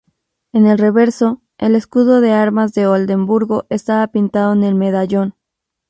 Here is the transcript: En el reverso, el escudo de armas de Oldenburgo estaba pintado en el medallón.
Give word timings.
En 0.51 0.65
el 0.65 0.79
reverso, 0.79 1.43
el 1.59 1.75
escudo 1.75 2.21
de 2.21 2.31
armas 2.31 2.73
de 2.73 2.87
Oldenburgo 2.87 3.67
estaba 3.69 4.07
pintado 4.07 4.51
en 4.53 4.63
el 4.63 4.73
medallón. 4.73 5.35